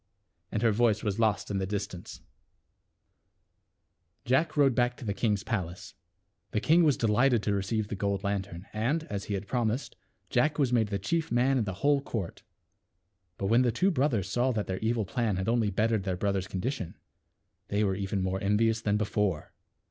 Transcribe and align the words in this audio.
And 0.51 0.63
her 0.63 0.71
voice 0.71 1.03
was 1.03 1.19
lost 1.19 1.51
in 1.51 1.59
the 1.59 1.67
distance. 1.67 2.21
THE 4.25 4.33
WITCH'S 4.33 4.47
TREASURES. 4.53 4.55
245 4.55 4.55
Jack 4.55 4.57
rowed 4.57 4.73
back 4.73 4.97
to 4.97 5.05
the 5.05 5.13
king's 5.13 5.43
palace. 5.43 5.93
The 6.49 6.59
king 6.59 6.83
was 6.83 6.97
delighted 6.97 7.43
to 7.43 7.53
receive 7.53 7.87
the 7.87 7.95
gold 7.95 8.23
lantern, 8.23 8.65
and, 8.73 9.03
as 9.11 9.25
he 9.25 9.35
had 9.35 9.45
promised, 9.47 9.95
Jack 10.31 10.57
was 10.57 10.73
made 10.73 10.87
the 10.87 10.97
chief 10.97 11.31
man 11.31 11.59
in 11.59 11.65
the 11.65 11.73
whole 11.85 12.01
court. 12.01 12.41
But 13.37 13.45
when 13.45 13.61
the 13.61 13.71
two 13.71 13.91
brothers 13.91 14.27
saw 14.27 14.51
that 14.53 14.65
their 14.65 14.79
evil 14.79 15.05
plan 15.05 15.35
had 15.35 15.47
only 15.47 15.69
bettered 15.69 16.01
their 16.03 16.17
brother's 16.17 16.47
condition, 16.47 16.97
they 17.67 17.83
were 17.83 17.93
even 17.93 18.23
more 18.23 18.39
envi 18.39 18.71
ous 18.71 18.81
than 18.81 18.97
before. 18.97 19.53